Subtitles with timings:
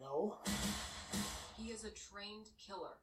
[0.00, 0.38] No.
[1.56, 3.00] He is a trained killer.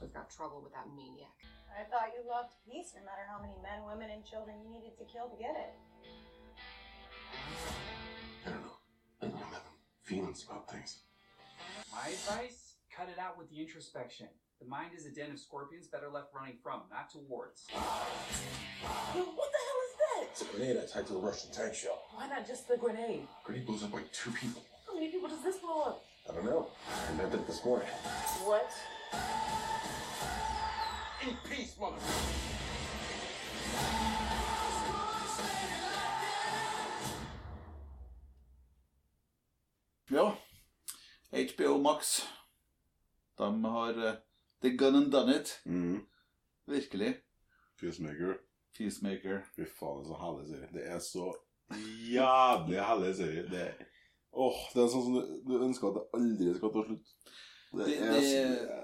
[0.00, 1.34] We've got trouble with that maniac.
[1.74, 4.96] I thought you loved peace no matter how many men, women, and children you needed
[4.98, 5.74] to kill to get it.
[8.46, 8.78] I don't know.
[9.22, 11.02] I'm having feelings about things.
[11.90, 12.76] My advice?
[12.94, 14.28] Cut it out with the introspection.
[14.60, 17.66] The mind is a den of scorpions better left running from, not towards.
[17.72, 17.80] Yo,
[19.20, 20.28] what the hell is that?
[20.30, 22.00] It's a grenade I tied to a Russian tank shell.
[22.14, 23.26] Why not just the grenade?
[23.42, 24.62] Grenade blows up like two people.
[25.44, 26.04] This blow up?
[26.28, 26.68] I don't know.
[26.88, 27.88] I invented it this morning.
[28.44, 28.70] What?
[31.22, 31.96] In peace, mother.
[40.10, 40.36] Ja,
[41.32, 42.28] HBO Max.
[43.36, 44.14] De har uh,
[44.62, 45.60] The Gun and Done It.
[45.64, 46.06] Mm.
[46.66, 47.16] Virkelig.
[47.80, 48.34] Peacemaker.
[48.78, 49.42] Peacemaker.
[49.56, 50.68] Fy faen, det er så herlig serie.
[50.72, 51.26] Det er så
[52.12, 53.42] jævlig herlig serie.
[53.50, 53.72] Det er,
[54.36, 57.12] åh, det er sånn som du, du ønsker at det aldri skal ta slutt.
[57.74, 58.18] Det, det,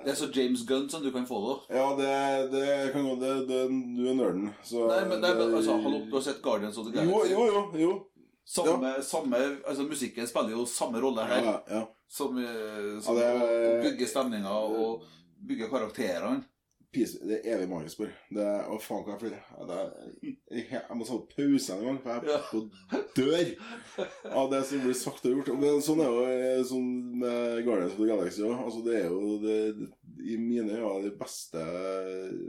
[0.04, 1.76] det er så James Gunn som du kan få det.
[1.78, 2.14] Ja, det,
[2.50, 3.60] det kan gå det, det,
[3.94, 6.88] Du er nerden, så Nei, men det men altså, hallo, du har sett Guardians of
[6.88, 7.32] the Jo, Galaxy?
[7.36, 7.62] jo, jo.
[7.84, 7.92] jo.
[8.50, 11.44] Samme, samme, altså Musikken spiller jo samme rolle her.
[11.46, 11.82] Ja, ja.
[12.10, 15.04] Som, eh, som Ja, det er- å bygge stemninga og
[15.46, 16.42] bygge karakterene.
[16.92, 18.08] Peace, det er evig spør.
[18.34, 19.42] Det er, Å, faen, hva jeg flirer.
[19.54, 22.62] Ja, det er- Jeg, jeg må ta pause en gang, for jeg er på
[23.14, 25.52] dør av det som blir sagt og gjort.
[25.60, 26.88] Men sånn er jo eh, sånn
[27.22, 28.56] med Guardians of the Galaxy òg.
[28.64, 29.88] Altså, det er jo det,
[30.26, 31.62] i mine øyne de beste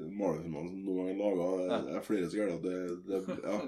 [0.09, 1.79] Marvel-filmene som noen gang er laga.
[1.99, 2.57] Er flere som gjør det.
[2.57, 3.59] at det, det ja.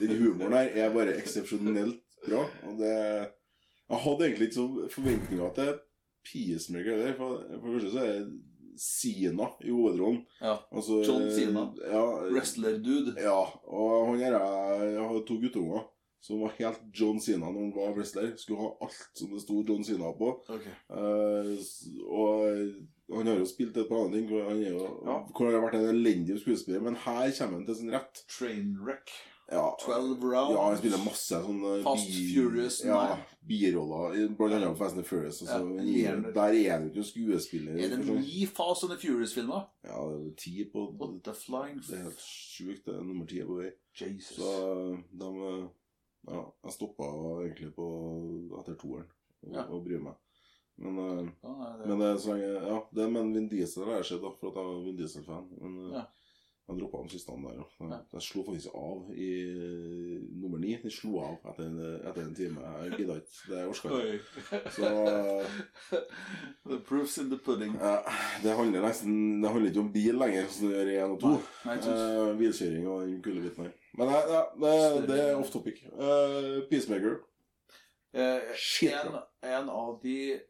[0.00, 2.46] Den humoren her er bare eksepsjonelt bra.
[2.70, 2.94] Og det
[3.92, 5.74] Jeg hadde egentlig ikke så forventninger til
[6.30, 7.14] Peacemaker heller.
[7.18, 8.24] For, for det første så er
[8.78, 10.22] Sina i hovedrollen.
[10.40, 10.58] Ja.
[10.72, 11.66] Altså, John Cena.
[11.90, 13.14] Ja, Wrestler-dude.
[13.20, 15.88] ja, og han her er, Jeg har to guttunger
[16.22, 18.28] som var helt John Cena når han var wrestler.
[18.38, 20.28] Skulle ha alt som det sto John Cena på.
[20.54, 20.66] Ok.
[20.66, 21.56] Eh,
[22.06, 25.16] og han har jo spilt et par andre ting hvor han, er jo, Ja.
[25.34, 28.22] hvor han har vært en elendig skuespiller, men her kommer han til sin rett.
[28.38, 29.10] Trainwreck.
[29.52, 30.54] Ja, 12 rounds.
[30.54, 33.24] ja han spiller masse sånne Fast Furious ja, 9.
[33.50, 35.42] biroller, blant annet Fast and Furious.
[35.42, 36.34] Altså, Ja, Leonard.
[36.34, 37.72] der er han jo ikke skuespiller.
[37.76, 39.66] Er det ni Fast and Furious-filmer?
[39.84, 42.84] Ja, det er ti på What the flying Det er helt sjukt.
[42.86, 43.70] Det er nummer ti på vei.
[44.00, 44.36] Jesus.
[44.36, 45.68] Så de eh,
[46.30, 47.04] Ja, jeg stoppa
[47.42, 47.86] egentlig på
[48.60, 49.08] etter toeren
[49.52, 49.64] Ja.
[49.68, 50.14] og bryr meg.
[50.78, 53.84] Men, eh, Ja, nei, det- men det er så lenge Ja, det med Vin Diesel
[53.84, 55.48] har jeg sett, da, for at jeg er Vin Diesel-fan.
[55.60, 56.04] Men eh, Ja.
[56.72, 57.58] Jeg droppa de siste der.
[57.62, 57.70] òg.
[57.90, 57.98] Ja.
[58.12, 60.74] jeg slo faktisk av i eh, nummer ni.
[60.82, 62.60] De slo av etter, en- etter en time.
[62.82, 63.38] Jeg gidda ikke.
[63.48, 64.62] Det orka jeg ikke.
[66.72, 67.74] The proof's in the pudding.
[67.80, 67.98] ja,
[68.42, 71.20] Det handler nesten Det handler ikke om bil lenger, som det gjør i én og
[71.20, 71.34] to.
[71.66, 71.98] Nei, ikke sant.
[71.98, 73.74] Eh, og den kulebiten her.
[73.98, 75.82] Men nei, ja, det, det er off topic.
[75.92, 77.18] Uh, Peacemaker.
[78.16, 78.40] Uh,
[78.88, 80.40] en, en av de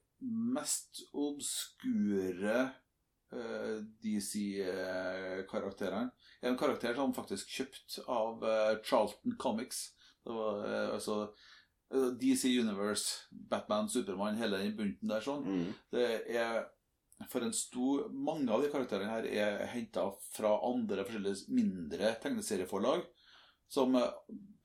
[0.54, 2.68] mest obskure
[4.02, 6.10] DC-karakterene
[6.42, 9.94] En karakter som faktisk kjøpt av eh, Charlton Comics.
[10.24, 11.16] Det var eh, altså
[11.94, 15.44] eh, DC Universe, Batman, Supermann, hele den bunten der sånn.
[15.46, 15.72] Mm.
[15.94, 16.66] Det er
[17.30, 23.04] for en stor Mange av de karakterene her er henta fra andre forskjellige mindre tegneserieforlag.
[23.72, 24.10] Som eh,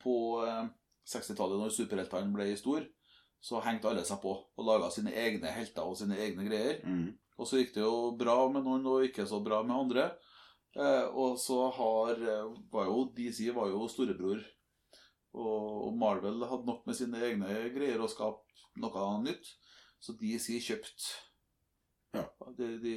[0.03, 0.65] på eh,
[1.07, 2.85] 60-tallet, når superheltene ble stor,
[3.39, 6.81] så hengte alle seg på og laga sine egne helter og sine egne greier.
[6.83, 7.13] Mm.
[7.37, 10.07] Og så gikk det jo bra med noen, og ikke så bra med andre.
[10.77, 14.41] Eh, og så har eh, var jo DC var jo storebror.
[15.37, 18.43] Og, og Marvel hadde nok med sine egne greier å skape
[18.81, 19.53] noe nytt.
[20.01, 21.15] Så DC kjøpte
[22.15, 22.23] Ja.
[22.57, 22.93] de, de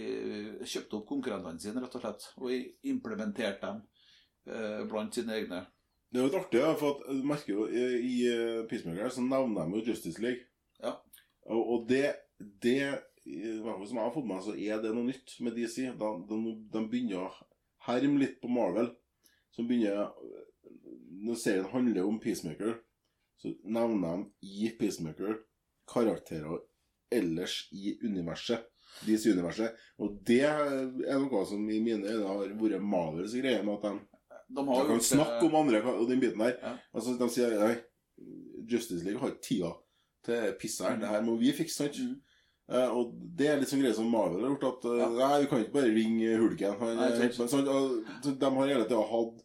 [0.65, 2.29] kjøpte opp konkurrentene sine, rett og slett.
[2.41, 2.55] Og
[2.89, 3.83] implementerte dem
[4.49, 5.65] eh, blant sine egne.
[6.11, 9.23] Det er jo litt artig, for at du merker jo i, i eh, Peacemaker så
[9.25, 10.49] nevner de jo Justice League.
[10.81, 10.97] Ja.
[11.51, 12.07] Og, og det,
[12.65, 12.81] det
[13.29, 15.91] i hvert fall som jeg har fått med så er det noe nytt med DC.
[16.01, 16.39] De, de,
[16.73, 17.33] de begynner å
[17.87, 18.93] herme litt på Marvel.
[19.51, 20.13] Som begynner
[21.21, 22.79] Når serien handler om Peacemaker,
[23.41, 25.41] så nevner de i Peacemaker
[25.91, 26.63] karakterer
[27.13, 28.67] ellers i universet.
[29.07, 29.77] DC-universet.
[30.03, 33.63] Og det er noe som i mine øyne har vært Marvels greie.
[33.63, 33.99] med at de
[34.51, 36.57] De de har kan snakke om andre og den biten der.
[36.63, 36.77] Ja.
[36.95, 37.77] Altså, de sier nei,
[38.67, 39.71] Justice League har tida
[40.25, 40.99] til pisset her.
[40.99, 42.01] Det her må vi fikse, sant?
[42.01, 42.19] Mm.
[42.71, 45.09] Eh, og det er litt sånn greie som Marvel har gjort, at eh, Ja.
[45.11, 46.77] nei, vi kan ikke bare ringe Hulken.
[46.79, 47.65] Han, Nei, eh, sånn,
[48.39, 49.41] de har hele tida hatt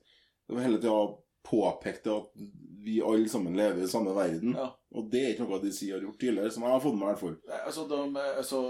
[0.46, 1.00] De har hele tida
[1.46, 2.44] påpekt at
[2.86, 4.54] vi alle sammen lever i samme verden.
[4.54, 4.68] Ja.
[4.94, 7.08] Og det er ikke noe DC har gjort tidligere, som jeg har fått med meg
[7.08, 7.38] i hvert fall.
[7.50, 8.62] Nei, Altså, de, altså,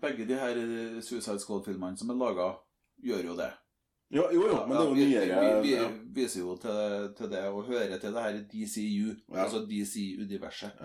[0.00, 0.60] begge de her
[1.04, 2.48] Suicide Squad-filmene som er laga,
[3.04, 3.50] gjør jo det.
[4.08, 5.88] Ja, jo, jo, men det er jo vi, nyere vi, vi, ja.
[6.16, 10.80] viser jo til, til det og hører til det her DCU, altså DC-universet.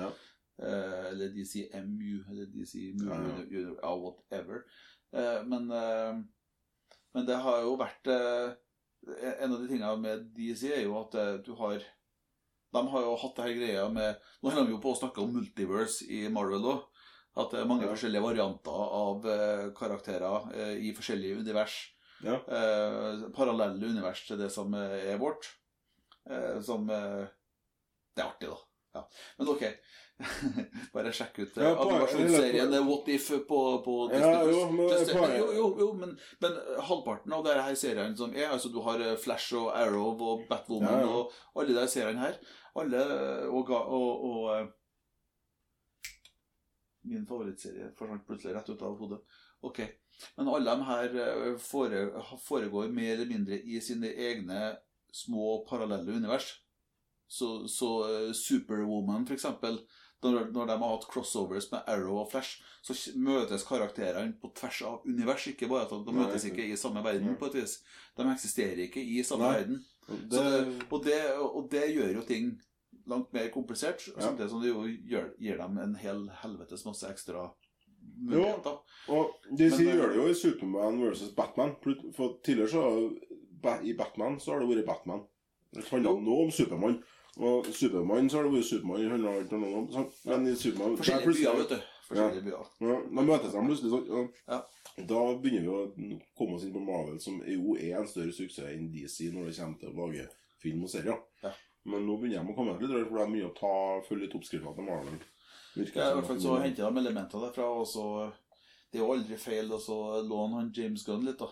[0.62, 3.46] Eh, eller DCMU, eller DCMU, Ja, ja.
[3.50, 4.64] ja, ja, whatever.
[5.14, 6.24] Uh, men, uh,
[7.14, 11.14] men det har jo vært En av de tingene med DC er jo at
[11.46, 11.84] du har
[12.74, 15.22] De har jo hatt det her greia med Nå holder de jo på å snakke
[15.22, 16.82] om multiverse i Marvel òg.
[17.38, 19.28] At det er mange forskjellige varianter av
[19.78, 21.78] karakterer i forskjellige univers.
[22.22, 22.38] Ja.
[23.34, 25.50] Parallelle univers til det som er vårt.
[26.66, 28.60] Som Det er artig, da.
[28.94, 29.08] Ja.
[29.40, 29.66] Men ok.
[30.94, 35.38] Bare sjekk ut eh, Ja, animasjonsserien eller- eh, What If på, på Ja, jo, men
[35.38, 36.13] jo, jo, jo, men,
[36.44, 40.45] men halvparten av disse seriene som er Altså, du har eh, Flash og Arrow og
[40.50, 41.33] Batwoman Ja, og
[41.63, 42.38] alle de seriene her.
[42.80, 43.01] Alle
[43.50, 44.71] og, og, og eh,
[47.10, 49.19] Min favorittserie forsvant plutselig rett ut av hodet.
[49.68, 49.81] Ok.
[50.38, 51.57] Men alle de her eh,
[52.45, 54.69] foregår mer eller mindre i sine egne
[55.13, 56.54] små parallelle univers.
[57.27, 59.81] Så, så eh, Superwoman, for eksempel,
[60.24, 64.81] når, når de har hatt crossovers med Arrow og Flash, så møtes karakterene på tvers
[64.88, 65.48] av univers.
[65.52, 67.80] Ikke bare at de, møtes ikke i samme verden, på et vis.
[68.18, 69.58] De eksisterer ikke i samme Nei.
[69.60, 69.81] verden.
[70.10, 72.54] Og det, det, og, det, og det gjør jo ting
[73.08, 74.22] langt mer komplisert, Ja.
[74.30, 77.50] samtidig som det jo gjør, gir dem en hel helvetes masse ekstra
[78.24, 78.78] muligheter.
[79.08, 81.75] og de Men, eh, gjør det jo i Superman versus Batman.
[82.16, 83.18] For tidligere så
[83.84, 85.24] I Batman så har det vært Batman.
[85.74, 87.04] Det handler nå om Supermann.
[87.42, 89.24] Og Supermann så har det vært Supermann.
[89.50, 90.08] Noe om sånn.
[90.30, 91.90] Men i Superman Forskjellige byer, vet du.
[92.08, 92.72] Forskjellige byer.
[92.86, 94.30] Ja, da møtes de plutselig sånn.
[94.52, 94.60] Ja.
[95.10, 98.70] Da begynner vi å komme oss inn på Marvel, som jo er en større suksess
[98.70, 100.28] enn DC når det kommer til å lage
[100.62, 101.18] film og serier.
[101.42, 101.54] Ja.
[101.90, 103.74] Men nå begynner de å komme litt, for det er mye å ta,
[104.06, 105.18] følge litt oppskriftene til Marvel.
[105.74, 108.06] Virker Ja, I hvert fall så henter de elementer derfra, og så
[108.92, 111.48] Det er jo aldri feil å så låne han James Gunn litt, da.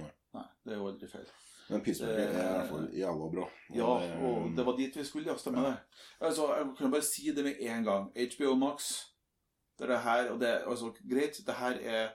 [0.00, 0.10] Nei.
[0.34, 0.48] Nei.
[0.66, 1.28] det er jo aldri feil.
[1.70, 3.46] Men Pittsburgh er i hvert fall jævla bra.
[3.74, 3.90] Ja,
[4.26, 5.36] og det var dit vi skulle, ja.
[5.38, 5.76] Stemmer det.
[6.20, 8.08] Altså, jeg kan bare si det med en gang.
[8.34, 8.90] HBO Max,
[9.78, 12.08] det er det her, og det er altså greit, det her er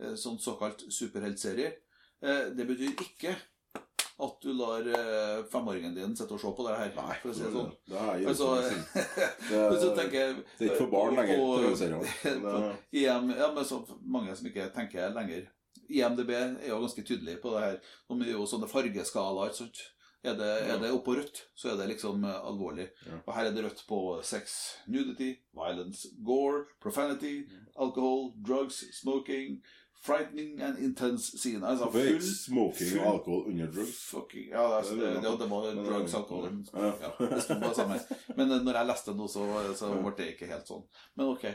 [0.00, 1.72] eh, sånn såkalt superheltserie.
[2.22, 3.36] Eh, Det betyr ikke
[4.18, 7.34] at du lar eh, femåringen din sitte og se på det her, Nei, for å
[7.38, 7.68] si det sånn.
[7.86, 8.48] det er jo Altså,
[9.48, 12.00] Det- men så jeg det er ikke for barn lenger, på- TV-serier.
[12.42, 15.46] på Det- ja, men så mange som ikke tenker lenger.
[15.88, 17.78] IMDb er jo ganske tydelig på det her.
[18.10, 19.54] De er jo sånne fargeskalaer.
[20.26, 22.88] Er det, er det oppå rødt, så er det liksom eh, alvorlig.
[23.24, 24.56] Og her er det rødt på sex,
[24.90, 27.44] nudity, violence, gore, profanity,
[27.78, 29.60] alcohol, drugs, smoking,
[30.02, 31.62] frightening and intense scene.
[31.66, 34.00] Altså full smoking full- og alkohol under drugs?
[34.10, 37.12] Fucking, ja, det, det, det, det var drugs, alkohol Ja.
[37.22, 38.00] det sto bare sammen.
[38.36, 39.46] Men eh, når jeg leste det nå, så,
[39.78, 40.82] så ble det ikke helt sånn.
[41.14, 41.46] Men ok.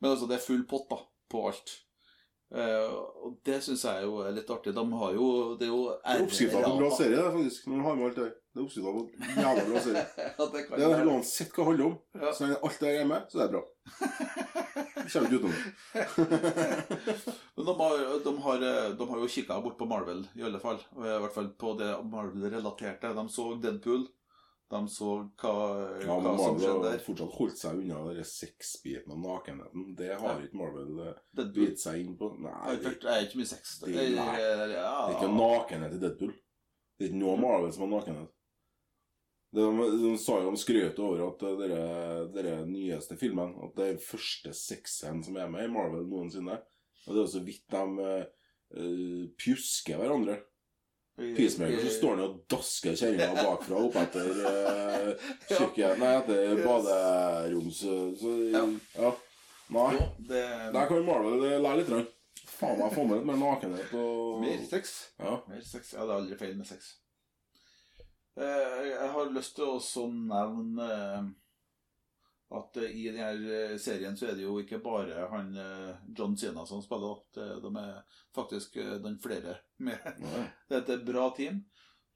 [0.00, 1.76] Men altså, det er full pott da, på alt.
[2.48, 2.92] Eh,
[3.28, 4.72] og det syns jeg jo er litt artig.
[4.72, 5.26] De har jo
[5.60, 7.66] Det er jo Det er oppskrifta på en bra serie, det, faktisk.
[7.68, 8.28] Når de har med alt det.
[8.48, 10.04] Det er oppskrifta på en jævla bra serie.
[10.38, 11.08] ja, det Det er være.
[11.12, 11.98] uansett hva det handler om.
[12.22, 12.32] Ja.
[12.32, 13.64] Så lenge alt det er med, så er det bra.
[14.96, 15.62] Det kommer ikke utenom det.
[17.58, 17.92] Men de har,
[18.24, 18.64] de, har,
[18.98, 20.80] de har jo kikka bort på Marvel, i alle fall.
[20.96, 23.12] I hvert fall på det Marvel-relaterte.
[23.18, 24.06] De så Deadpool.
[24.68, 25.10] De så
[25.40, 25.52] hva,
[26.02, 29.94] Ja, hva som Marvel skjedde har fortsatt holdt seg unna den sexbiten av nakenheten.
[29.96, 30.44] Det har Ja.
[30.44, 32.28] ikke Marvel eh, bitt seg inn på.
[32.38, 33.78] Nei, det, er ikke mye sex.
[33.80, 34.36] Det- Det er, nei.
[34.36, 36.34] det er ikke nakenhet i Deadpool.
[36.98, 38.28] Det er ikke noe Marvel som har nakenhet.
[39.56, 44.02] De, de sa jo de skrøt over at eh, dere nyeste filmen At det er
[44.04, 46.58] første sexscenen som er med i Marvel noensinne.
[47.06, 48.26] Og det er så vidt de eh,
[48.76, 50.42] eh, pjusker hverandre.
[51.18, 57.80] Peacemaker så står han og dasker kjerringa bakfra opp etter uh, kjøkken Nei, etter baderoms...
[58.20, 58.62] Så, Ja.
[58.98, 59.10] ja.
[59.74, 59.88] Nei.
[60.30, 60.44] Det
[60.76, 61.90] Der kan Marvel lære litt.
[61.90, 62.06] grann.
[62.58, 64.94] Faen meg få med litt mer nakenhet og Mer sex.
[65.20, 65.34] Ja.
[65.50, 65.92] Mer sex.
[65.94, 66.94] Ja, det er aldri feil med sex.
[68.38, 71.28] Eh, Jeg har lyst til å nevne eh,
[72.50, 76.64] at eh, i denne serien så er det jo ikke bare han eh, John Cena
[76.66, 77.18] som spiller.
[77.18, 77.98] opp de er
[78.34, 79.98] faktisk eh, den flere med.
[80.68, 81.64] Det er et bra team.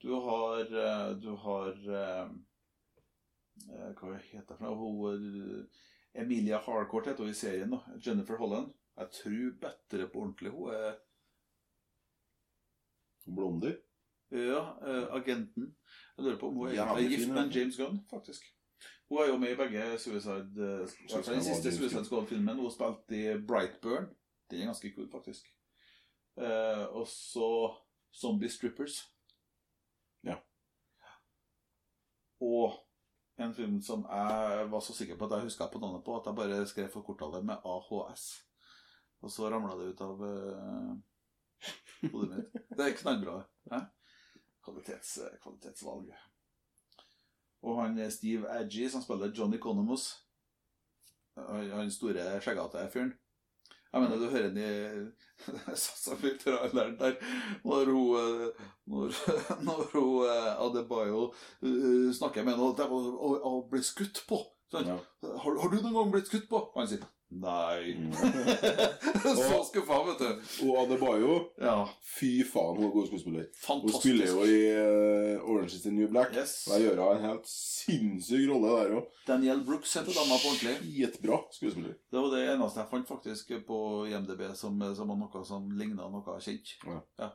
[0.03, 1.69] Du har eh, Du har
[2.01, 2.31] eh,
[3.69, 4.73] eh, Hva heter det?
[4.81, 5.85] Hun, eh,
[6.23, 7.71] Emilia Harcourt heter hun i serien.
[7.71, 8.73] da Jennifer Holland.
[8.97, 10.51] Jeg tror bedre på ordentlig.
[10.53, 10.99] Hun er
[13.27, 13.77] Blondie.
[14.33, 15.75] Ja, eh, agenten.
[16.17, 17.53] Jeg lurer på om hun er gift med.
[17.55, 18.45] James Gunn, faktisk.
[19.13, 22.57] Hun er jo med i begge Suicide fall Den siste Suicide Squad-filmen.
[22.57, 24.07] Hun spilte i Brightburn.
[24.51, 25.51] Den er ganske kul, faktisk.
[26.41, 27.51] Uh, og så
[28.21, 29.03] Zombie Strippers.
[30.25, 30.39] Ja.
[32.41, 32.73] Og
[33.37, 36.27] en film som jeg var så sikker på at jeg huska på navnet på, at
[36.27, 38.27] jeg bare skrev for korttallet med AHS.
[39.21, 40.25] Og så ramla det ut av
[42.13, 42.61] hodet mitt.
[42.73, 43.43] Det er knallbra.
[43.73, 43.89] Eh?
[44.65, 46.15] Kvalitets, kvalitetsvalg.
[47.63, 50.09] Og han Steve Aggie, som spiller Johnny Conomus.
[51.37, 53.13] Han store, skjeggete fyren.
[53.93, 54.73] Jeg mener, du hører den i
[55.77, 57.17] så mye der
[57.65, 59.17] når hun eh, Når,
[59.67, 61.25] når hun eh, Adebayo
[61.63, 64.41] eh, snakker med henne og, og, og blir skutt på.
[64.73, 64.89] Sånn.
[64.89, 64.97] Ja.
[65.45, 66.63] Har, har du noen gang blitt skutt på?
[66.73, 67.05] Og han sier
[67.41, 67.95] nei.
[67.97, 68.13] Mm.
[69.39, 70.51] så skuffa, vet du.
[70.67, 71.77] Og Adebayo, Ja,
[72.15, 73.47] fy faen, hun er god skuespiller.
[73.49, 74.01] Hun fantastisk.
[74.03, 76.35] spiller jo i uh, Orange is the New Black.
[76.37, 76.55] Yes.
[76.71, 79.21] Der gjør hun en helt sinnssyk rolle der òg.
[79.29, 80.77] Daniel Brooks heter dama på ordentlig.
[80.83, 81.95] Skitbra skuespiller.
[82.11, 83.79] Det var det eneste jeg fant faktisk på
[84.11, 86.77] IMDb som, som var noe som ligna noe kjent.
[87.19, 87.33] Ja.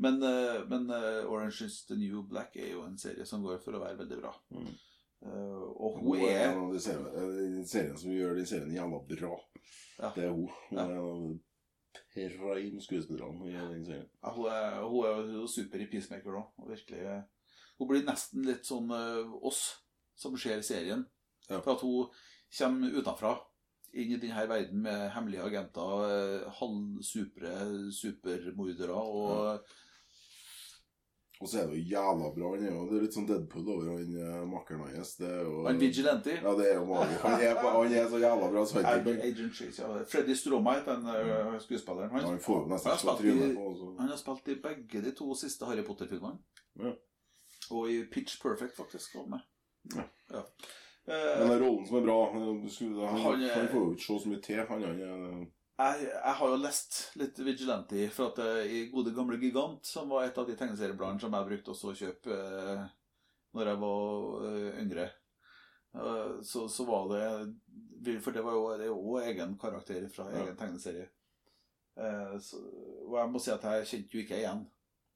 [0.00, 3.60] Men, uh, men uh, Orange is the New Black er jo en serie som går
[3.64, 4.32] for å være veldig bra.
[4.56, 4.70] Mm.
[5.22, 8.76] Eh, og Hun hun er en av de seriene, eh, seriene som gjør de seriene
[8.76, 9.34] jævla bra.
[9.98, 10.12] Ja.
[10.14, 10.48] Det er hun.
[10.70, 11.38] Hun er en av
[12.14, 14.08] prime skuespillerne i den serien.
[14.22, 17.22] ja, hun er, hun er jo super i Peacemaker og Virkelig,
[17.78, 19.84] hun blir nesten litt sånn eh, oss
[20.16, 21.06] som ser serien.
[21.48, 21.60] Ja.
[21.60, 22.10] For at hun
[22.56, 23.36] kommer utenfra
[23.92, 27.54] inn i denne verden med hemmelige agenter, halvsupre
[27.92, 29.64] supermordere og
[31.40, 32.48] Og så er det jo jævla bra.
[32.52, 35.14] Han er jo, det er litt sånn Deadpool over han uh, makkeren hans.
[35.24, 36.34] Han Vigilante.
[36.36, 36.98] Ja, det er jo.
[37.22, 38.64] Han er, han er så jævla bra.
[38.68, 40.02] Så Agent Chase, ja.
[40.10, 42.10] Freddy Stroma heter den eh, skuespilleren.
[42.12, 43.64] Han, han får nesten Han har i- trynet på.
[43.70, 46.36] også han har spilt i begge de to siste Harry Potter-filmene.
[46.84, 46.92] Ja.
[47.72, 49.14] Og i Pitch Perfect, faktisk.
[49.16, 49.40] var med.
[49.96, 50.04] Ja.
[50.36, 50.42] Ja.
[51.08, 54.04] Men det er rollen som er bra Han, skulle- han, Han han får jo ikke
[54.10, 54.60] se så mye til.
[54.68, 55.46] Han, han er
[55.80, 60.10] jeg, jeg har jo lest litt Vigilante for at eh, i Gode gamle Gigant, som
[60.12, 62.84] var et av de tegneseriebladene som jeg brukte også å kjøpe eh,
[63.56, 65.06] når jeg var eh, yngre,
[65.96, 67.24] eh, så, så var det
[68.22, 70.44] For det var jo, det jo egen karakter fra Ja.
[70.44, 71.08] egen tegneserie.
[72.00, 72.60] Eh, så,
[73.08, 74.62] og jeg må si at jeg kjente jo ikke igjen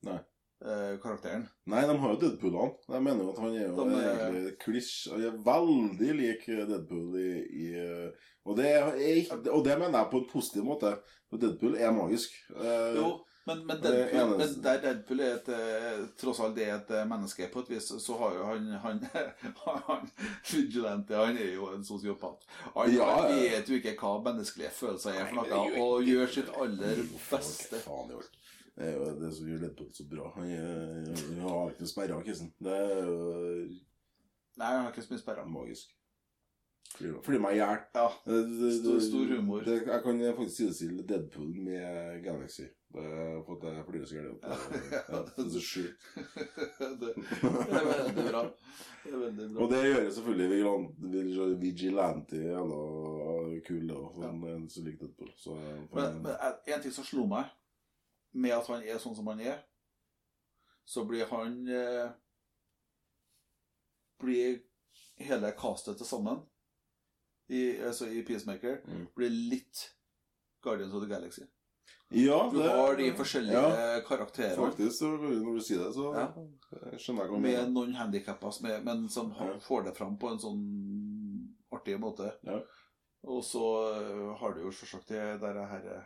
[0.05, 0.19] Nei.
[0.63, 1.49] Eh, karakteren.
[1.67, 2.79] Nei, de har jo Deadpoolene.
[2.95, 4.95] Jeg mener jo at han er jo De egentlig klisj.
[5.13, 7.29] Han er veldig lik Deadpool i,
[7.67, 7.69] i
[8.45, 8.91] og, det er,
[9.51, 10.97] og det mener jeg på en positiv måte.
[11.31, 12.35] For Deadpool er magisk.
[12.55, 13.09] Eh, Jo,
[13.49, 17.07] men, men, Deadpool, men der Deadpool er et, eh, tross alt det er et eh,
[17.09, 19.03] menneske på et vis, så har jo han, han,
[19.89, 20.07] han
[20.53, 22.45] Vigilante han er jo en sosiopat.
[22.77, 27.05] Han, Ja, vet jo ikke hva menneskelige følelser er for noe, og gjør sitt aller
[27.31, 27.81] beste.
[27.85, 28.17] Faen,
[28.77, 30.31] det er jo- det som gjør Deadpool så bra.
[30.37, 30.49] Han,
[31.41, 32.53] har ikke noe sperra, Kissen.
[32.63, 33.19] Det er jo
[34.57, 35.45] Nei, han har ikke så mye sperra.
[35.47, 35.91] magisk.
[36.95, 37.81] Flyr meg i hjel.
[37.97, 38.09] Ja.
[38.79, 39.65] Stor- stor humor.
[39.67, 42.69] Det, jeg kan faktisk sidestille Deadpool med Galaxy.
[42.95, 43.03] Det
[43.47, 44.45] for at jeg flirer så gærent.
[45.11, 46.05] Ja, det er så sjukt.
[47.01, 48.43] det, er veldig bra.
[49.03, 49.65] Det er veldig bra.
[49.65, 50.49] Og det gjør jeg selvfølgelig
[51.65, 53.99] Vigilante, Vigil- jævla kul, da.
[54.15, 54.55] Sånn, ja.
[54.71, 55.33] Så liker Deadpool.
[55.37, 55.57] Så,
[55.95, 56.37] Men, men
[56.77, 57.51] en ting som slo meg,
[58.35, 59.63] med at han er sånn som han er,
[60.85, 62.11] så blir han eh,
[64.23, 64.61] Blir
[65.19, 66.39] hele castet til sammen,
[67.53, 69.07] i, altså i Peacemaker, Mm.
[69.17, 69.83] blir litt
[70.63, 71.43] Guardians of the Galaxy.
[72.11, 74.57] ja, Du det- har de forskjellige ja, karakterene.
[74.57, 76.33] Faktisk, så, når du sier det, så Ja.
[76.93, 79.59] jeg skjønner jeg hva du Med noen handikapper, er- men som Ja.
[79.59, 82.33] får det fram på en sånn artig måte.
[82.45, 82.61] Ja.
[83.25, 86.05] Og så øh, har du jo selvsagt det der her øh,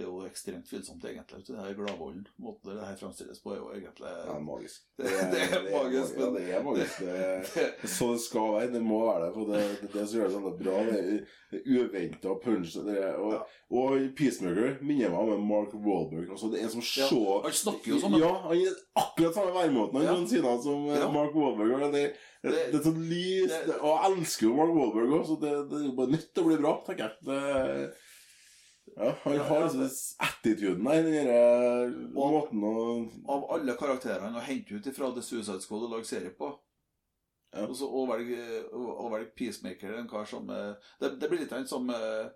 [0.00, 1.42] Det er jo ekstremt tvilsomt, egentlig.
[1.44, 2.22] Det her gladvolden.
[2.40, 4.86] Måten det her fremstilles på, er jo egentlig Det er magisk.
[5.00, 6.98] Det- det er magisk, Ja, det er magisk.
[7.04, 7.18] Det
[7.82, 8.70] det, så det skal være.
[8.72, 9.30] Det må være det.
[9.34, 10.78] For det det, er det som gjør det sånn bra.
[10.88, 12.76] Det er- er uventa punch.
[12.80, 13.44] Er, og,
[13.76, 16.30] og Peacemaker minner meg om Mark Wahlberg.
[16.32, 17.08] Altså, det er som Ja,
[17.44, 20.14] han snakker jo som en- Ja, han er akkurat samme væremåten han Ja.
[20.16, 21.10] noensinne som eh, Ja.
[21.12, 21.92] Mark Wahlberg.
[21.92, 22.04] Det,
[22.42, 25.52] det, Det- er sånn lys det- Og jeg elsker jo Mark Wahlberg òg, så det,
[25.68, 27.12] det er jo bare nødt til å bli bra, tenker jeg.
[27.28, 27.92] Det,
[29.00, 29.86] ja, han har liksom
[30.26, 32.74] attituden der, den derre måten å
[33.32, 36.50] Av alle karakterene å hente ut ifra The Suicide Squad og lage serie på.
[37.50, 37.64] Ja.
[37.66, 38.38] Og så å velge,
[38.76, 42.28] å, å velge Peacemaker, en kar som eh, Det, det blir litt en som eh,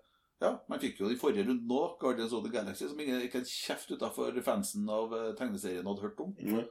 [0.43, 3.39] Ja, man fikk jo i forrige runde nå, Guardians of the Galaxy, som ingen, ikke
[3.39, 6.33] en kjeft utafor fansen av eh, tegneserien hadde hørt om.
[6.35, 6.65] Mm.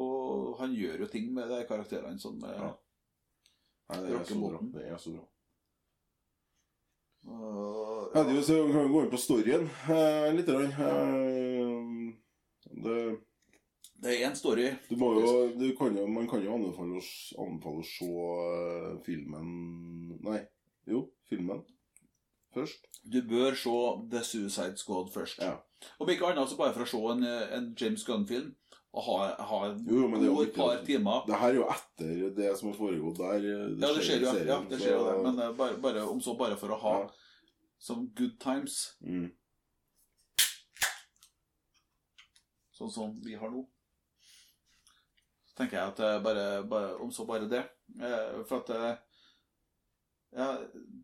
[0.00, 2.72] Og han gjør jo ting med de karakterene som eh, Ja.
[3.90, 4.58] Nei, det er så bra.
[4.74, 5.24] Det er så bra.
[7.26, 10.48] Ja, det er jo så kan vi gå inn på storyen eh, litt.
[10.48, 10.62] Eh,
[12.84, 13.00] det,
[14.00, 14.70] Det er én story.
[14.88, 17.04] Du må jo, du kan jo, man kan jo anbefale å,
[17.44, 18.08] anbefale å se
[18.46, 19.50] eh, filmen
[20.24, 20.40] Nei,
[20.88, 21.62] jo, filmen
[22.54, 22.88] først.
[23.04, 23.76] Du bør se
[24.10, 25.38] The Suicide Squad først.
[25.44, 25.60] Ja.
[26.00, 28.50] Om ikke annet så bare for å se en, en James Gunn-film
[28.90, 29.16] og ha,
[29.46, 31.26] ha Jo, men det er jo god par timer.
[31.26, 33.44] Det her er jo etter det som har foregått der.
[33.46, 35.18] Ja, det skjer jo, ja, det skjer jo det.
[35.28, 37.10] Men eh, bare, bare, om så bare for å ha Ja.
[37.78, 39.28] som good times, mm.
[42.80, 43.62] sånn som vi har nå.
[45.46, 47.62] Så tenker jeg at eh, bare, bare, om så bare det.
[48.00, 49.06] Eh, For at eh,
[50.34, 50.50] ja,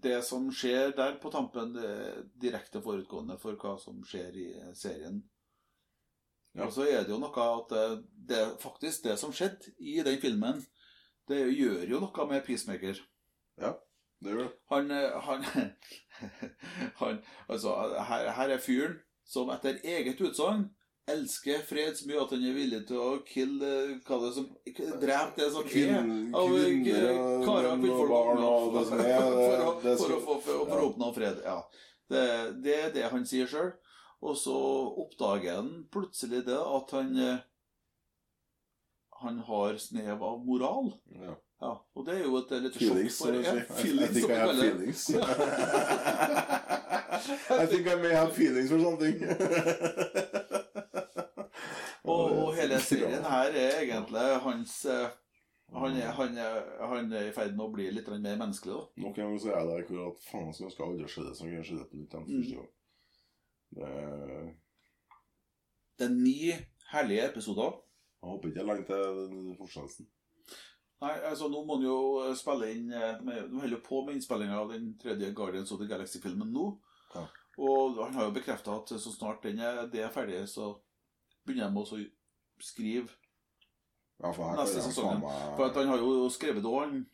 [0.03, 4.51] det som skjer der på tampen, det er direkte forutgående for hva som skjer i
[4.59, 5.23] eh, serien.
[6.57, 6.65] Ja.
[6.67, 7.97] Og så er det jo noe at eh,
[8.31, 10.63] det faktisk det som skjedde i den filmen,
[11.29, 12.99] det gjør jo noe med Peacemaker.
[13.61, 14.49] Det gjør det.
[14.73, 15.45] Han, eh, han,
[17.03, 17.75] han Altså,
[18.09, 20.69] her, her er fyren som etter eget utsagn
[21.07, 24.47] elsker fred så mye at han er villig til å kill eh, Hva det som
[25.03, 26.01] Drepe det som er
[26.35, 29.97] av eh, kvinner og karer, og barn og det som er, for, å, for, å,
[30.01, 31.43] skal- få- for, for å oppnå fred.
[31.47, 31.61] Ja.
[32.11, 32.25] Det,
[32.65, 33.71] det er det han sier sjøl.
[34.23, 34.55] Og så
[35.03, 37.39] oppdager han plutselig det at han eh,
[39.23, 40.93] Han har snev av moral.
[41.17, 41.35] Ja.
[41.61, 43.53] Ja, og det er jo et litt Feelings, sjokk for du ja.
[43.55, 44.27] I- I feelings, I det.
[44.61, 45.07] feelings.
[47.71, 49.17] Think I may have feelings for something.
[52.07, 55.09] Og, og hele serien her er egentlig hans eh,
[55.75, 58.77] han er, han, er, han er i ferd med å bli litt mer menneskelig.
[58.77, 58.85] da.
[59.03, 61.65] Nok en gang så er jeg hvor at faen skal aldri skje det som kunne
[61.67, 62.69] skje på nytt igjen første gang.
[63.75, 63.89] Det,
[65.99, 66.53] Det er ni
[66.93, 67.73] herlige episoder.
[68.23, 70.09] jeg håper ikke det er lenge til fortsettelsen.
[71.01, 74.61] Nei, altså Nå må han jo spille inn eh, med, De holder på med innspillinga
[74.63, 76.71] av den tredje Guardians of the Galaxy-filmen nå.
[77.15, 77.27] Ja.
[77.59, 80.75] Og han har jo bekrefta at så snart den er, det er ferdig, så
[81.47, 83.13] begynner de å skrive.
[84.23, 85.23] Ja, for Neste sesong.
[85.57, 87.05] For at han har jo skrevet òg, han.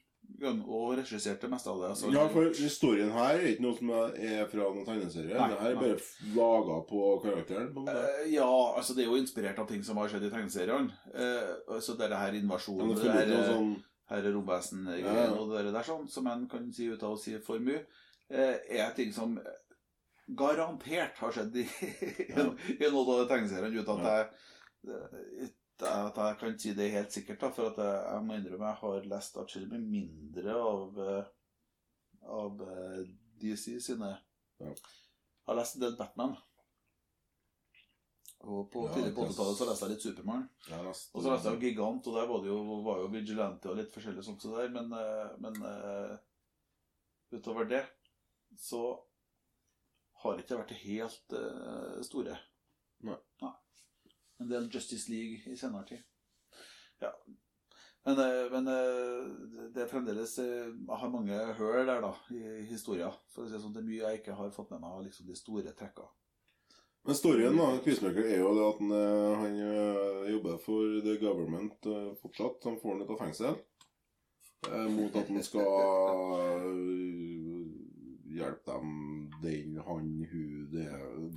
[0.43, 1.93] Og regisserte mest av det.
[2.15, 5.31] Ja, for historien her er ikke noe som er fra noen tegneserie.
[5.31, 6.01] Det her er bare
[6.35, 7.71] laga på karakteren.
[7.93, 11.01] Eh, ja, altså det er jo inspirert av ting som har skjedd i tegneseriene.
[11.15, 13.75] Uh, så det er det her invasjonen, ja, det det her, sånn
[14.13, 15.35] her er Robesen-greien Ja, ja.
[15.39, 17.85] og det der sånn, som en kan si ut av å si for mye,
[18.31, 19.39] eh, er ting som
[20.39, 21.67] garantert har skjedd i,
[22.81, 24.29] i, noen av tegneseriene, uten at jeg,
[24.93, 25.53] eh,
[25.89, 27.41] at jeg kan si det helt sikkert.
[27.43, 31.29] Da, for at jeg, jeg må innrømme jeg har lest atskillig mindre av, eh,
[32.39, 33.05] av eh,
[33.43, 34.15] DC sine
[34.63, 34.73] Ja.
[34.73, 36.37] Jeg har lest en del Batman.
[38.43, 40.45] Og på Ja, tidlig på 80-tallet så leste jeg litt Supermann.
[40.71, 43.91] Og så leste jeg Gigant, og der var det jo, var jo Vigilante og litt
[43.95, 45.59] forskjellig sånt så der, men, eh, men
[47.35, 47.83] utover det
[48.59, 48.83] så
[50.23, 52.37] har ikke det vært det helt uh, store.
[53.07, 53.19] Nei.
[54.43, 56.03] En del Justice League i senere tid.
[57.03, 57.13] Ja.
[58.05, 62.65] Men, eh, men eh, det er fremdeles eh, Jeg har mange høl der, da, i
[62.67, 63.13] historia.
[63.31, 65.29] For å si sånn, det er mye jeg ikke har fått med meg av liksom,
[65.31, 66.09] de store trekka.
[67.07, 71.15] Men storyen da, Peacemaker er jo det at han, eh, han eh, jobber for the
[71.23, 72.59] government eh, fortsatt.
[72.67, 73.57] Han får han ut av fengsel.
[74.71, 75.73] eh, Mot at han skal
[76.43, 76.77] eh,
[78.39, 78.93] hjelpe dem,
[79.43, 80.89] den, han, hun, det,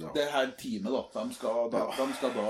[0.01, 0.11] det.
[0.17, 1.01] det her teamet, da.
[1.17, 2.49] De skal da, de skal da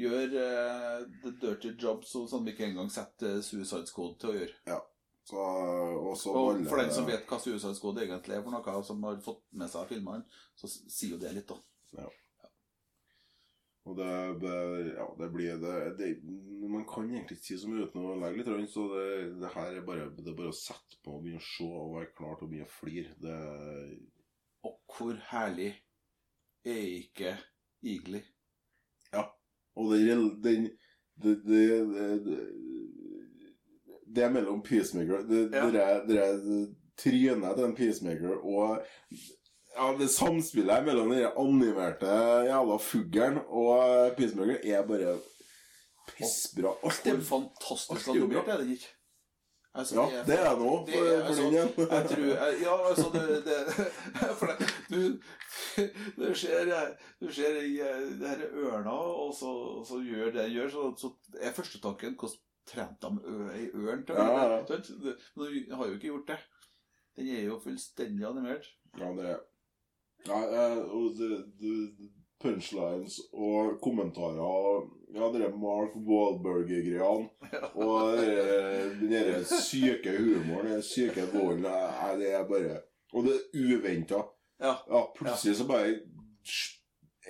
[0.00, 4.38] gjøre uh, the dirty job som sånn vi ikke engang setter Suicide Squad til å
[4.38, 4.78] gjøre.
[5.30, 8.54] Så, og så Og baller for den som vet hva Suicide Squad egentlig er for
[8.56, 11.60] noe, som har fått med seg filmene, så sier jo det litt, da.
[13.88, 14.10] Og det,
[14.42, 14.56] det,
[14.92, 16.08] ja, det blir det, det
[16.70, 19.06] Man kan egentlig ikke si så mye uten å legge litt rundt, så det,
[19.40, 21.94] det her er bare, det er bare å sette på og begynne å se og
[21.96, 23.14] være klar til å begynne å flire.
[23.24, 23.38] Det
[24.68, 25.70] Og hvor herlig
[26.68, 27.34] er ikke
[27.80, 28.20] Eagly?
[29.76, 30.54] Og det, den det,
[31.22, 32.38] det, det, det,
[34.16, 35.66] det er mellom Peacemaker Det, Ja.
[35.70, 36.66] det, er,
[37.00, 38.82] trynet til en Peacemaker og
[39.76, 42.10] ja, det samspillet mellom den animerte
[42.48, 45.18] jævla fuglen og Peacemaker er bare
[46.10, 46.74] pissbra.
[46.84, 48.90] Alt er fantastisk er animert, er det ikke?
[49.74, 51.68] Altså, Ja, det er nå det for, for altså, den igjen.
[51.78, 53.86] Jeg tror jeg, Ja, altså det, det
[54.40, 55.00] For det, du
[56.16, 56.70] Du ser,
[57.20, 59.52] du ser i eh, det her ørna, og så,
[59.88, 62.38] så gjør det den gjør, så, så er førstetanken hvordan
[62.70, 64.80] trente de ei ørn til å Ja, ja.
[65.36, 66.40] Men de har jo ikke gjort det.
[67.18, 68.68] Den er jo fullstendig animert.
[68.98, 69.40] Ja, det er
[70.28, 74.40] ja, eh, og det, det, punchlines og kommentarer
[74.70, 77.28] og Ja, det er Mark Wahlberg-greiene.
[77.74, 81.66] Og den derre syke humoren, den syke volden
[82.20, 82.76] Det er bare
[83.12, 84.20] Og det er uventa.
[84.60, 84.74] Ja.
[84.88, 85.94] Ja, plutselig så bare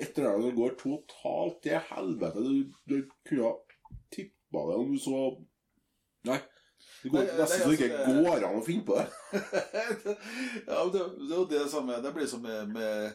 [0.00, 2.42] Etter det annet går totalt til helvete.
[2.42, 2.96] Du, du
[3.28, 3.52] kunne ha
[4.14, 5.20] tippa det om du så
[6.28, 6.38] Nei.
[7.02, 9.06] Det går nesten så det ikke altså, det- går an å finne på det.
[10.70, 13.14] ja, det, det er jo det samme Det blir som med, med,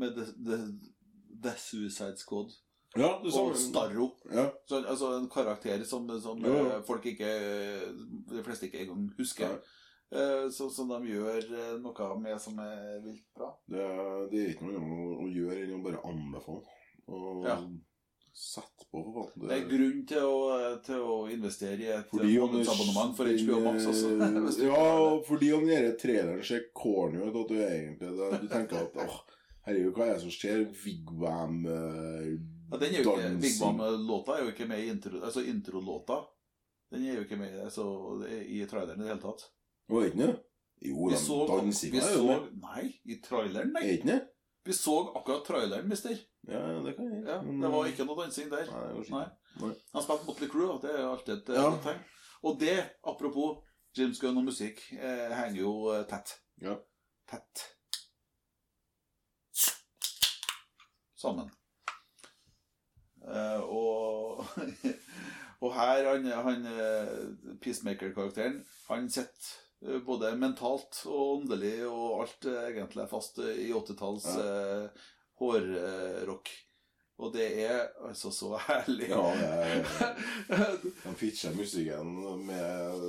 [0.00, 0.58] med the, the,
[1.44, 2.52] the Suicide Squad
[2.96, 4.10] Ja, sa og Starro.
[4.32, 4.46] Ja.
[4.68, 6.54] Så, altså en karakter som, som ja.
[6.76, 7.32] eh, folk ikke
[8.30, 9.52] De fleste ikke engang husker.
[9.52, 9.82] Ja.
[10.16, 13.45] Eh, så, som de gjør eh, noe med som er vilt bra.
[13.66, 13.84] Det,
[14.30, 16.80] det er ikke noe annet å, å gjøre enn å bare anbefale.
[17.10, 17.56] Og Ja.
[18.36, 19.46] sette på, for faen.
[19.48, 20.40] Det er grunn til å,
[20.86, 23.86] til å investere i et månedsabonnement for HBO Max.
[23.90, 24.12] også.
[24.68, 25.22] ja, det.
[25.28, 29.18] fordi om denne traileren ser corny ut, at du egentlig det, Du tenker at åh,
[29.66, 30.66] herregud, hva er det som skjer?
[30.84, 32.36] Wigwam uh,
[32.70, 36.22] ja, den er jo ikke, Big Bang-låta er jo ikke med i intro, altså introlåta.
[36.90, 37.86] Den er jo ikke med altså,
[38.26, 39.46] i traileren i det hele tatt.
[39.90, 40.34] Var det ikke det?
[40.82, 41.16] Jo, de
[41.48, 42.48] dansinga er jo med.
[42.60, 43.92] Nei, i traileren, Er nei.
[43.96, 44.18] ikke det?
[44.66, 46.16] Vi så akkurat traileren, mister.
[46.48, 47.22] Ja, det kan jeg.
[47.26, 48.66] Ja, men- det var ikke noe dansing der.
[48.66, 49.74] Nei, det var Nei.
[49.94, 51.70] Han spilte Motley Crue, og det er alltid et eh, Ja.
[51.82, 52.02] tegn.
[52.42, 53.62] Og det, apropos
[53.96, 56.34] James Gunn og musikk, eh, henger jo eh, tett.
[56.60, 56.76] Ja.
[57.30, 57.64] Tett.
[61.16, 61.50] Sammen.
[63.26, 64.44] Eh, og,
[65.64, 68.60] og her, han, han eh, Peacemaker-karakteren,
[68.90, 73.72] han sitter eh, både mentalt og åndelig og alt eh, egentlig er fast eh, i
[73.76, 75.10] 80-talls eh,
[75.40, 76.52] hårrock.
[77.16, 79.06] Og det er altså så herlig.
[79.08, 79.86] Ja, er
[81.04, 82.10] De pitcher musikken
[82.44, 83.06] med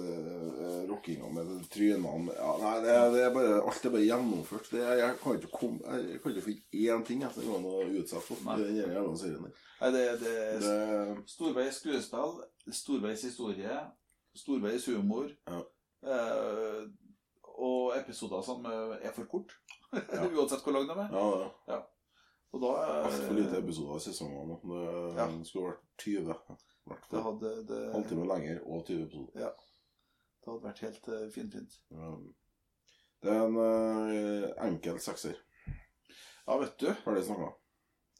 [0.88, 4.72] rockinga med trynene ja, Nei, det, det er bare, alt er bare gjennomført.
[4.72, 8.24] Det, jeg kan ikke komme Jeg kan ikke finne én ting jeg skal gå utsette
[8.30, 9.66] for den jævla serien der.
[9.82, 12.40] Nei, det, det Det, storveis skuespill,
[12.80, 13.82] storveis historie,
[14.40, 15.36] storveis humor.
[15.52, 15.66] Ja.
[16.04, 16.88] Eh,
[17.58, 19.54] og episoder som eh, er for kort.
[20.38, 21.14] Uansett hvor lang de er.
[21.14, 21.80] ja, ja.
[22.56, 24.60] Og da eh, Altfor lite episoder i sesongene.
[24.64, 24.84] Det
[25.18, 25.28] Ja.
[25.44, 26.12] skulle vært 20.
[26.22, 26.24] i
[26.88, 29.42] hvert Det hadde, det, Halvtime lenger og 20 episoder.
[29.42, 29.50] Ja.
[30.44, 31.80] det hadde vært helt uh, finfint.
[31.92, 32.12] Ja.
[33.24, 35.36] Det er en uh, enkel sekser.
[36.48, 36.94] Ja, vet du.
[37.04, 37.50] Ferdig snakka.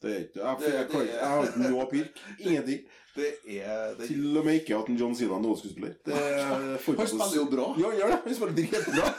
[0.02, 2.20] Det er ikke Jeg, jeg, kan, jeg har ikke noe pirk.
[2.38, 2.86] Ingenting.
[3.18, 5.94] Det er det, Til og med ikke at John Cena er noen skuespiller.
[7.00, 7.64] Han spiller jo bra.
[7.80, 8.18] Ja, gjør det.
[8.26, 9.08] Han spiller dritbra.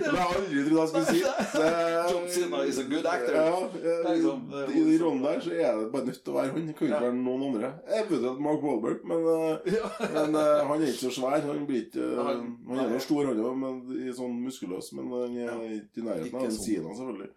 [0.00, 1.22] Det har jeg aldri trodd jeg skulle si.
[1.54, 1.70] Det,
[2.12, 3.34] John Cena is a good actor.
[3.36, 3.56] Ja,
[4.00, 6.52] er liksom, er I de rollene der så er det bare nødt til å være
[6.54, 6.68] han.
[6.70, 7.00] Det kan ikke Ja.
[7.06, 7.70] være noen andre.
[8.00, 9.90] Eventuelt Mark Wahlberg, men, eh, Ja.
[10.14, 11.40] men eh, han er ikke så svær.
[11.48, 14.92] Han blir ikke eh, Han- er jo stor, han òg, men i sånn muskuløs.
[14.96, 16.96] Men han er ikke i nærheten av en sånn.
[17.00, 17.30] Selvfølgelig.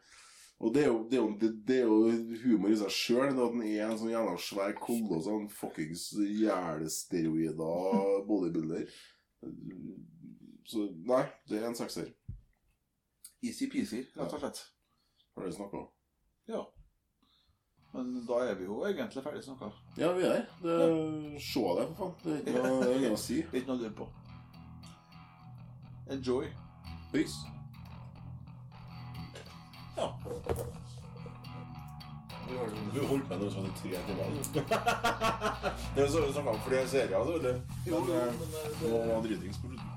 [0.59, 3.31] Og det er, jo, det, er jo, det, det er jo humor i seg sjøl,
[3.33, 8.85] at han er en sånn jævla svær koloss, sånn fuckings jælsteroider bodybuilder.
[10.69, 12.13] Så nei, det er en sekser.
[13.43, 14.63] Easy-peasy, rett og slett.
[15.35, 15.83] Har dere snakka?
[16.47, 16.63] Ja.
[17.93, 19.69] Men da er vi jo egentlig ferdig snakka.
[19.99, 20.77] Ja, vi er det.
[21.43, 22.15] Se det, for faen.
[22.23, 23.41] Det er ikke noe, det er å si.
[23.51, 24.07] Ikke noe å lure på.
[26.13, 26.47] Enjoy.
[27.11, 27.52] Peace.
[29.97, 30.07] Ja.
[32.93, 34.25] Du holdt med sånn i tre timer.
[35.95, 37.53] Det er så sånn snakka om flere serier, så vet du.
[37.89, 39.89] Jo, jo, Men, men eh, det- Nå var dritings på slutten.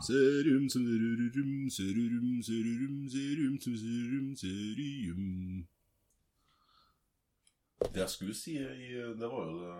[0.00, 5.66] Serum, serum, serum, serum, serum, serum, serium.
[7.92, 9.74] Det jeg skulle si, det var jo det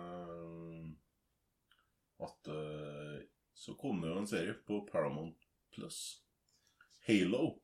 [2.21, 5.37] at eh, så kom det jo en serie på Paramount
[5.73, 6.21] Plus.
[7.07, 7.55] Halo.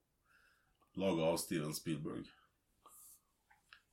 [0.97, 2.25] Laga av Steven Spielberg.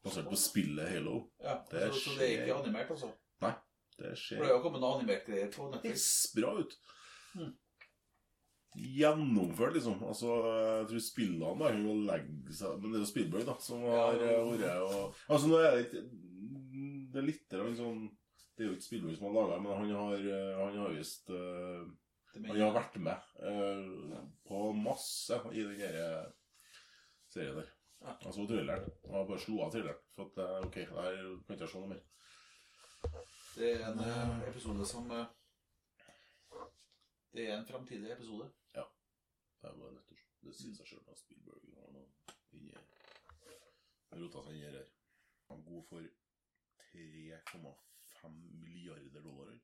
[0.04, 1.26] Basert på spillet Halo.
[1.42, 3.12] Ja, Det er så, så det er ikke animert, altså?
[3.44, 3.52] Nei.
[3.98, 6.08] Det For skjer det har kommet noen animert greier på Netflix.
[6.34, 6.72] bra ut.
[7.36, 7.52] Mm.
[8.74, 10.00] Gjennomført, liksom.
[10.02, 13.84] Altså, jeg tror spillene bare kan legge seg Men det er jo Spielberg, da, som
[13.86, 16.00] har eh, vært og Altså, nå er det ikke
[17.12, 18.00] Det er litt sånn
[18.56, 21.30] Det er jo ikke Spielberg som har laga men han har, eh, han har visst
[21.30, 21.84] uh,
[22.34, 26.32] Han har vært med uh, på masse i den der
[27.30, 27.70] serien der.
[28.26, 28.90] Altså thrilleren.
[29.04, 30.02] Og har bare slo av thrilleren.
[30.14, 32.02] For at eh, OK, der kan ikke jeg se noe mer.
[33.54, 35.08] Det er en episode som
[37.34, 38.50] Det er en framtidig episode.
[39.64, 40.18] Det var nettopp.
[40.20, 42.08] nødt til Det sier seg sjøl at Spielberg har noe
[42.52, 42.72] inni
[44.20, 44.90] rota seg inni her.
[45.48, 46.00] Han er god for
[46.82, 49.54] 3,5 milliarder dollar.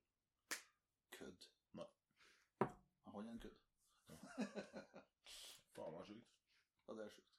[1.19, 1.49] Kødd.
[1.73, 1.87] Nei.
[3.13, 3.61] Han er en kødd.
[5.75, 6.33] Faen meg sjukt.
[6.89, 7.30] Ja, det er sjukt.